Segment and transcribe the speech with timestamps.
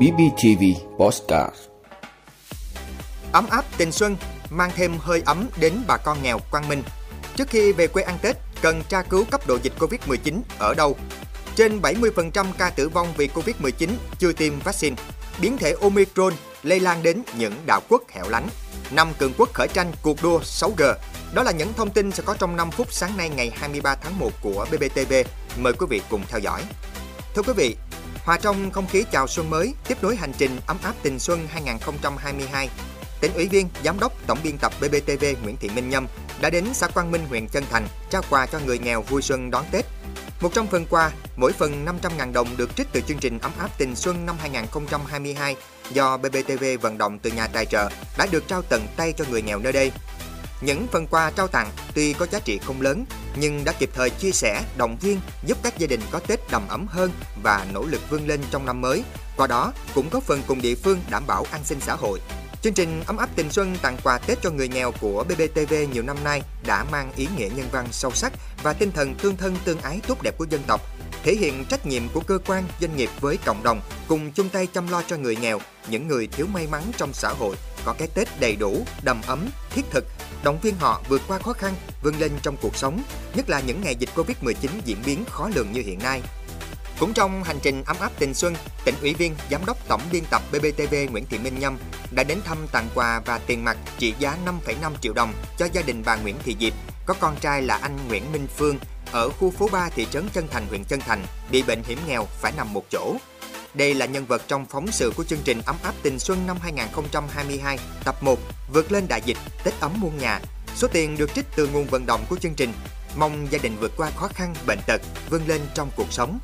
[0.00, 0.62] BBTV
[0.98, 1.56] Postcard
[3.32, 4.16] Ấm áp tình xuân
[4.50, 6.82] mang thêm hơi ấm đến bà con nghèo Quang Minh.
[7.36, 10.96] Trước khi về quê ăn Tết, cần tra cứu cấp độ dịch Covid-19 ở đâu.
[11.54, 14.96] Trên 70% ca tử vong vì Covid-19 chưa tiêm vaccine.
[15.40, 16.32] Biến thể Omicron
[16.62, 18.48] lây lan đến những đảo quốc hẻo lánh.
[18.90, 20.94] Năm cường quốc khởi tranh cuộc đua 6G.
[21.34, 24.18] Đó là những thông tin sẽ có trong 5 phút sáng nay ngày 23 tháng
[24.18, 25.12] 1 của BBTV.
[25.58, 26.62] Mời quý vị cùng theo dõi.
[27.34, 27.76] Thưa quý vị,
[28.26, 31.46] hòa trong không khí chào xuân mới, tiếp nối hành trình ấm áp tình xuân
[31.50, 32.68] 2022,
[33.20, 36.06] tỉnh ủy viên, giám đốc, tổng biên tập BBTV Nguyễn Thị Minh Nhâm
[36.40, 39.50] đã đến xã Quang Minh, huyện Chân Thành trao quà cho người nghèo vui xuân
[39.50, 39.84] đón Tết.
[40.40, 43.96] 100 phần quà, mỗi phần 500.000 đồng được trích từ chương trình ấm áp tình
[43.96, 45.56] xuân năm 2022
[45.90, 49.42] do BBTV vận động từ nhà tài trợ đã được trao tận tay cho người
[49.42, 49.92] nghèo nơi đây.
[50.60, 53.04] Những phần quà trao tặng tuy có giá trị không lớn
[53.36, 56.68] nhưng đã kịp thời chia sẻ, động viên giúp các gia đình có Tết đầm
[56.68, 57.10] ấm hơn
[57.42, 59.04] và nỗ lực vươn lên trong năm mới.
[59.36, 62.20] Qua đó cũng có phần cùng địa phương đảm bảo an sinh xã hội.
[62.62, 66.02] Chương trình ấm áp tình xuân tặng quà Tết cho người nghèo của BBTV nhiều
[66.02, 69.56] năm nay đã mang ý nghĩa nhân văn sâu sắc và tinh thần tương thân
[69.64, 70.80] tương ái tốt đẹp của dân tộc,
[71.26, 74.66] thể hiện trách nhiệm của cơ quan, doanh nghiệp với cộng đồng cùng chung tay
[74.66, 78.08] chăm lo cho người nghèo, những người thiếu may mắn trong xã hội có cái
[78.14, 80.04] Tết đầy đủ, đầm ấm, thiết thực,
[80.44, 83.02] động viên họ vượt qua khó khăn, vươn lên trong cuộc sống,
[83.34, 86.22] nhất là những ngày dịch Covid-19 diễn biến khó lường như hiện nay.
[87.00, 88.54] Cũng trong hành trình ấm áp tình xuân,
[88.84, 91.78] tỉnh ủy viên, giám đốc tổng biên tập BBTV Nguyễn Thị Minh Nhâm
[92.10, 95.82] đã đến thăm tặng quà và tiền mặt trị giá 5,5 triệu đồng cho gia
[95.82, 96.72] đình bà Nguyễn Thị Diệp,
[97.06, 98.78] có con trai là anh Nguyễn Minh Phương
[99.12, 102.26] ở khu phố 3 thị trấn Chân Thành, huyện Chân Thành, bị bệnh hiểm nghèo
[102.40, 103.16] phải nằm một chỗ.
[103.74, 106.56] Đây là nhân vật trong phóng sự của chương trình Ấm áp tình xuân năm
[106.62, 108.38] 2022, tập 1,
[108.72, 110.40] vượt lên đại dịch, Tết ấm muôn nhà.
[110.74, 112.72] Số tiền được trích từ nguồn vận động của chương trình.
[113.16, 116.38] Mong gia đình vượt qua khó khăn, bệnh tật, vươn lên trong cuộc sống.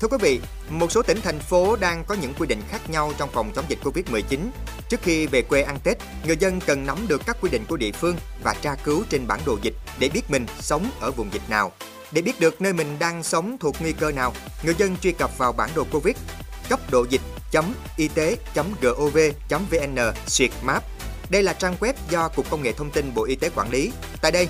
[0.00, 3.12] Thưa quý vị, một số tỉnh thành phố đang có những quy định khác nhau
[3.18, 4.38] trong phòng chống dịch Covid-19.
[4.88, 7.76] Trước khi về quê ăn Tết, người dân cần nắm được các quy định của
[7.76, 11.32] địa phương và tra cứu trên bản đồ dịch để biết mình sống ở vùng
[11.32, 11.72] dịch nào.
[12.12, 14.32] Để biết được nơi mình đang sống thuộc nguy cơ nào,
[14.62, 16.16] người dân truy cập vào bản đồ Covid
[16.68, 17.20] cấp độ dịch
[17.96, 20.84] y tế.gov.vn suyệt map.
[21.30, 23.92] Đây là trang web do Cục Công nghệ Thông tin Bộ Y tế quản lý.
[24.20, 24.48] Tại đây,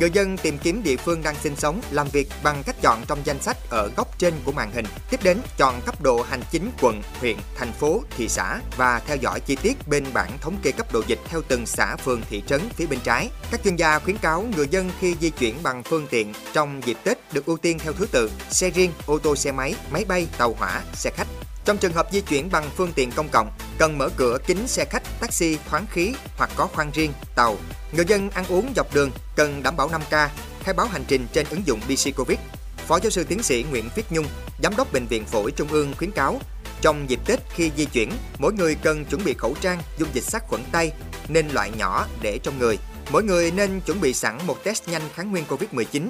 [0.00, 3.18] Người dân tìm kiếm địa phương đang sinh sống, làm việc bằng cách chọn trong
[3.24, 4.84] danh sách ở góc trên của màn hình.
[5.10, 9.16] Tiếp đến, chọn cấp độ hành chính quận, huyện, thành phố, thị xã và theo
[9.16, 12.42] dõi chi tiết bên bảng thống kê cấp độ dịch theo từng xã, phường, thị
[12.46, 13.30] trấn phía bên trái.
[13.50, 16.96] Các chuyên gia khuyến cáo người dân khi di chuyển bằng phương tiện trong dịp
[17.04, 20.26] Tết được ưu tiên theo thứ tự xe riêng, ô tô xe máy, máy bay,
[20.38, 21.26] tàu hỏa, xe khách.
[21.68, 24.84] Trong trường hợp di chuyển bằng phương tiện công cộng, cần mở cửa kính xe
[24.84, 27.56] khách, taxi thoáng khí hoặc có khoang riêng, tàu.
[27.92, 30.28] Người dân ăn uống dọc đường cần đảm bảo 5K,
[30.62, 32.38] khai báo hành trình trên ứng dụng BC Covid.
[32.76, 34.26] Phó giáo sư tiến sĩ Nguyễn Viết Nhung,
[34.62, 36.40] giám đốc bệnh viện phổi Trung ương khuyến cáo
[36.80, 40.24] trong dịp Tết khi di chuyển, mỗi người cần chuẩn bị khẩu trang, dung dịch
[40.24, 40.92] sát khuẩn tay,
[41.28, 42.78] nên loại nhỏ để trong người.
[43.10, 46.08] Mỗi người nên chuẩn bị sẵn một test nhanh kháng nguyên Covid-19.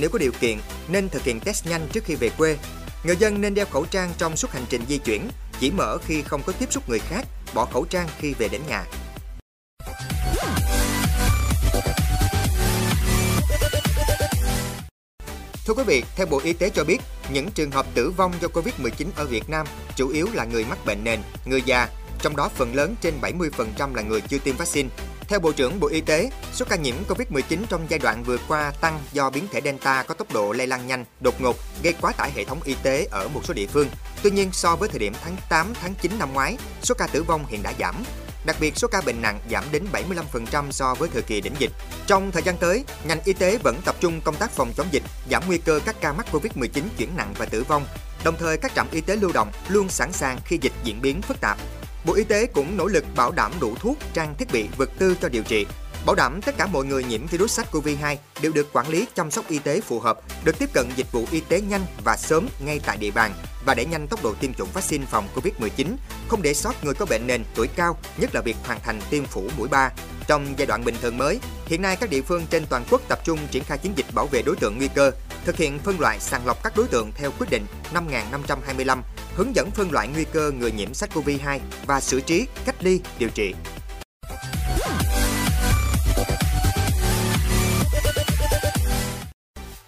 [0.00, 0.58] Nếu có điều kiện,
[0.88, 2.56] nên thực hiện test nhanh trước khi về quê
[3.04, 5.28] Người dân nên đeo khẩu trang trong suốt hành trình di chuyển,
[5.60, 8.60] chỉ mở khi không có tiếp xúc người khác, bỏ khẩu trang khi về đến
[8.68, 8.84] nhà.
[15.66, 16.98] Thưa quý vị, theo Bộ Y tế cho biết,
[17.32, 19.66] những trường hợp tử vong do Covid-19 ở Việt Nam
[19.96, 21.88] chủ yếu là người mắc bệnh nền, người già,
[22.22, 24.88] trong đó phần lớn trên 70% là người chưa tiêm vaccine.
[25.28, 28.72] Theo Bộ trưởng Bộ Y tế, số ca nhiễm COVID-19 trong giai đoạn vừa qua
[28.80, 32.12] tăng do biến thể Delta có tốc độ lây lan nhanh, đột ngột, gây quá
[32.12, 33.88] tải hệ thống y tế ở một số địa phương.
[34.22, 37.22] Tuy nhiên, so với thời điểm tháng 8, tháng 9 năm ngoái, số ca tử
[37.22, 37.94] vong hiện đã giảm.
[38.46, 41.72] Đặc biệt, số ca bệnh nặng giảm đến 75% so với thời kỳ đỉnh dịch.
[42.06, 45.02] Trong thời gian tới, ngành y tế vẫn tập trung công tác phòng chống dịch,
[45.30, 47.86] giảm nguy cơ các ca mắc COVID-19 chuyển nặng và tử vong.
[48.24, 51.22] Đồng thời, các trạm y tế lưu động luôn sẵn sàng khi dịch diễn biến
[51.22, 51.58] phức tạp.
[52.04, 55.16] Bộ Y tế cũng nỗ lực bảo đảm đủ thuốc, trang thiết bị, vật tư
[55.20, 55.66] cho điều trị,
[56.06, 59.48] bảo đảm tất cả mọi người nhiễm virus SARS-CoV-2 đều được quản lý chăm sóc
[59.48, 62.80] y tế phù hợp, được tiếp cận dịch vụ y tế nhanh và sớm ngay
[62.86, 63.32] tại địa bàn
[63.64, 65.86] và đẩy nhanh tốc độ tiêm chủng vaccine phòng COVID-19,
[66.28, 69.24] không để sót người có bệnh nền, tuổi cao, nhất là việc hoàn thành tiêm
[69.24, 69.90] phủ mũi 3.
[70.26, 73.18] Trong giai đoạn bình thường mới, hiện nay các địa phương trên toàn quốc tập
[73.24, 75.10] trung triển khai chiến dịch bảo vệ đối tượng nguy cơ,
[75.44, 79.02] thực hiện phân loại sàng lọc các đối tượng theo quyết định 5525
[79.38, 83.28] hướng dẫn phân loại nguy cơ người nhiễm SARS-CoV-2 và xử trí, cách ly, điều
[83.28, 83.54] trị.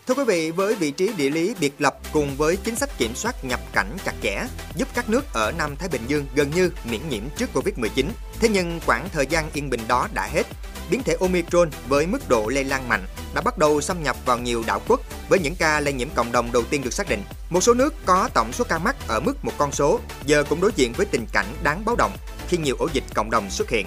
[0.07, 3.15] Thưa quý vị, với vị trí địa lý biệt lập cùng với chính sách kiểm
[3.15, 6.71] soát nhập cảnh chặt chẽ, giúp các nước ở Nam Thái Bình Dương gần như
[6.85, 8.07] miễn nhiễm trước Covid-19.
[8.41, 10.47] Thế nhưng khoảng thời gian yên bình đó đã hết
[10.91, 13.05] biến thể Omicron với mức độ lây lan mạnh
[13.35, 16.33] đã bắt đầu xâm nhập vào nhiều đảo quốc với những ca lây nhiễm cộng
[16.33, 17.23] đồng đầu tiên được xác định.
[17.51, 20.61] Một số nước có tổng số ca mắc ở mức một con số giờ cũng
[20.61, 22.13] đối diện với tình cảnh đáng báo động
[22.49, 23.87] khi nhiều ổ dịch cộng đồng xuất hiện.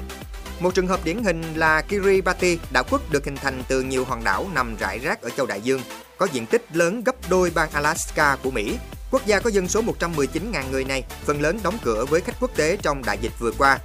[0.60, 4.24] Một trường hợp điển hình là Kiribati, đảo quốc được hình thành từ nhiều hòn
[4.24, 5.82] đảo nằm rải rác ở châu Đại Dương,
[6.18, 8.78] có diện tích lớn gấp đôi bang Alaska của Mỹ.
[9.12, 12.52] Quốc gia có dân số 119.000 người này phần lớn đóng cửa với khách quốc
[12.56, 13.80] tế trong đại dịch vừa qua.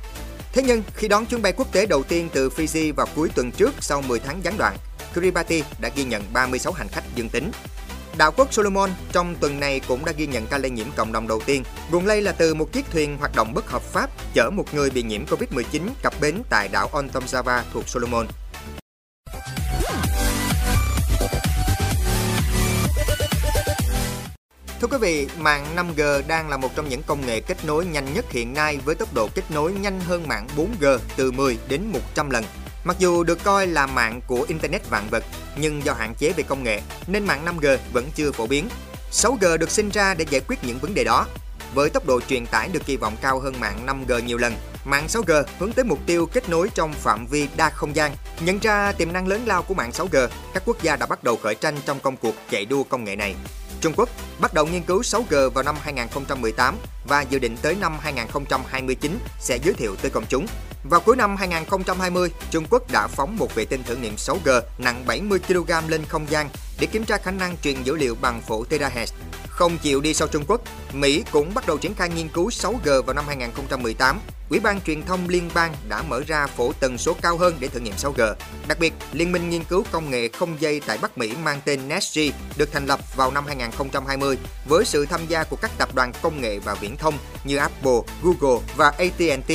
[0.52, 3.50] Thế nhưng, khi đón chuyến bay quốc tế đầu tiên từ Fiji vào cuối tuần
[3.50, 4.76] trước sau 10 tháng gián đoạn,
[5.14, 7.50] Kiribati đã ghi nhận 36 hành khách dương tính.
[8.18, 11.28] Đảo quốc Solomon trong tuần này cũng đã ghi nhận ca lây nhiễm cộng đồng
[11.28, 11.62] đầu tiên.
[11.90, 14.90] Nguồn lây là từ một chiếc thuyền hoạt động bất hợp pháp chở một người
[14.90, 18.26] bị nhiễm Covid-19 cập bến tại đảo Ontom Java thuộc Solomon.
[24.80, 28.14] Thưa quý vị, mạng 5G đang là một trong những công nghệ kết nối nhanh
[28.14, 31.82] nhất hiện nay với tốc độ kết nối nhanh hơn mạng 4G từ 10 đến
[31.92, 32.44] 100 lần.
[32.84, 35.24] Mặc dù được coi là mạng của Internet vạn vật,
[35.56, 38.68] nhưng do hạn chế về công nghệ nên mạng 5G vẫn chưa phổ biến.
[39.12, 41.26] 6G được sinh ra để giải quyết những vấn đề đó.
[41.74, 44.54] Với tốc độ truyền tải được kỳ vọng cao hơn mạng 5G nhiều lần,
[44.84, 48.12] mạng 6G hướng tới mục tiêu kết nối trong phạm vi đa không gian.
[48.40, 51.36] Nhận ra tiềm năng lớn lao của mạng 6G, các quốc gia đã bắt đầu
[51.36, 53.34] khởi tranh trong công cuộc chạy đua công nghệ này.
[53.80, 54.08] Trung Quốc
[54.38, 56.76] bắt đầu nghiên cứu 6G vào năm 2018
[57.08, 60.46] và dự định tới năm 2029 sẽ giới thiệu tới công chúng.
[60.84, 65.04] Vào cuối năm 2020, Trung Quốc đã phóng một vệ tinh thử nghiệm 6G nặng
[65.06, 66.48] 70 kg lên không gian
[66.80, 69.12] để kiểm tra khả năng truyền dữ liệu bằng phổ terahertz.
[69.48, 70.60] Không chịu đi sau Trung Quốc,
[70.92, 74.20] Mỹ cũng bắt đầu triển khai nghiên cứu 6G vào năm 2018.
[74.50, 77.68] Ủy ban truyền thông liên bang đã mở ra phổ tần số cao hơn để
[77.68, 78.34] thử nghiệm 6G.
[78.68, 81.88] Đặc biệt, Liên minh nghiên cứu công nghệ không dây tại Bắc Mỹ mang tên
[81.88, 82.20] NESG
[82.56, 86.40] được thành lập vào năm 2020 với sự tham gia của các tập đoàn công
[86.40, 87.14] nghệ và viễn thông
[87.44, 89.52] như Apple, Google và AT&T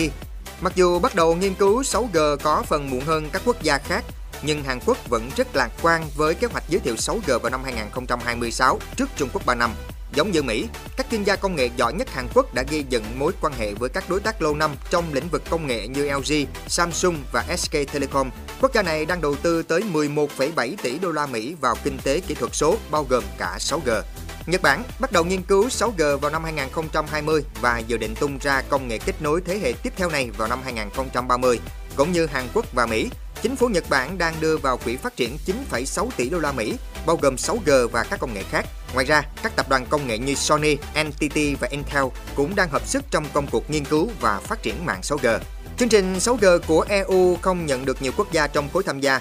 [0.64, 4.04] Mặc dù bắt đầu nghiên cứu 6G có phần muộn hơn các quốc gia khác,
[4.42, 7.64] nhưng Hàn Quốc vẫn rất lạc quan với kế hoạch giới thiệu 6G vào năm
[7.64, 9.72] 2026 trước Trung Quốc 3 năm.
[10.16, 10.68] Giống như Mỹ,
[10.98, 13.74] các chuyên gia công nghệ giỏi nhất Hàn Quốc đã gây dựng mối quan hệ
[13.74, 16.34] với các đối tác lâu năm trong lĩnh vực công nghệ như LG,
[16.68, 18.30] Samsung và SK Telecom.
[18.62, 22.20] Quốc gia này đang đầu tư tới 11,7 tỷ đô la Mỹ vào kinh tế
[22.20, 24.02] kỹ thuật số bao gồm cả 6G.
[24.46, 28.62] Nhật Bản bắt đầu nghiên cứu 6G vào năm 2020 và dự định tung ra
[28.70, 31.60] công nghệ kết nối thế hệ tiếp theo này vào năm 2030.
[31.96, 33.10] Cũng như Hàn Quốc và Mỹ,
[33.42, 35.38] chính phủ Nhật Bản đang đưa vào quỹ phát triển
[35.72, 36.76] 9,6 tỷ đô la Mỹ,
[37.06, 38.66] bao gồm 6G và các công nghệ khác.
[38.94, 42.04] Ngoài ra, các tập đoàn công nghệ như Sony, NTT và Intel
[42.36, 45.40] cũng đang hợp sức trong công cuộc nghiên cứu và phát triển mạng 6G.
[45.78, 49.20] Chương trình 6G của EU không nhận được nhiều quốc gia trong khối tham gia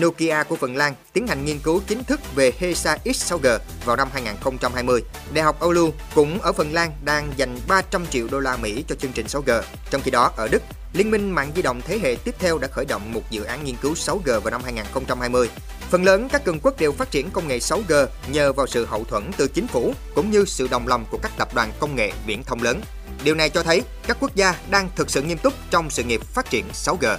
[0.00, 4.08] Nokia của Phần Lan tiến hành nghiên cứu chính thức về HESA X6G vào năm
[4.12, 5.02] 2020.
[5.34, 8.94] Đại học Oulu cũng ở Phần Lan đang dành 300 triệu đô la Mỹ cho
[8.94, 9.62] chương trình 6G.
[9.90, 12.68] Trong khi đó, ở Đức, Liên minh mạng di động thế hệ tiếp theo đã
[12.68, 15.50] khởi động một dự án nghiên cứu 6G vào năm 2020.
[15.90, 19.04] Phần lớn các cường quốc đều phát triển công nghệ 6G nhờ vào sự hậu
[19.04, 22.12] thuẫn từ chính phủ cũng như sự đồng lòng của các tập đoàn công nghệ
[22.26, 22.80] viễn thông lớn.
[23.24, 26.20] Điều này cho thấy các quốc gia đang thực sự nghiêm túc trong sự nghiệp
[26.24, 27.18] phát triển 6G.